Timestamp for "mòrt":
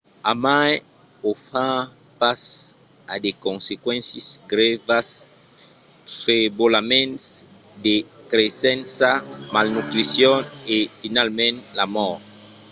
11.95-12.21